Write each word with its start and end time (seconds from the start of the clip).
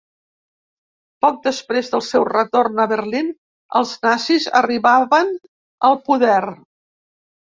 Poc 1.25 1.35
després 1.41 1.91
del 1.91 2.01
seu 2.05 2.23
retorn 2.29 2.81
a 2.83 2.87
Berlín, 2.91 3.29
els 3.81 3.91
nazis 4.05 4.47
arribaven 4.61 5.29
al 5.91 5.99
poder. 6.09 6.41